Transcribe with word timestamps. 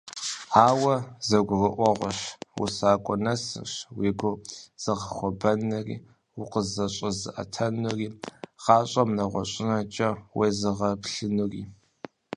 Ауэ, 0.67 0.95
зэрыгурыӀуэгъуэщи, 1.27 2.35
усакӀуэ 2.61 3.15
нэсырщ 3.23 3.75
уи 3.97 4.09
гур 4.17 4.35
зыгъэхуэбэнури, 4.81 5.95
укъызэщӀэзыӀэтэнури, 6.41 8.07
гъащӀэм 8.63 9.09
нэгъуэщӀынэкӀэ 9.17 10.09
уезыгъэплъынури. 10.37 11.61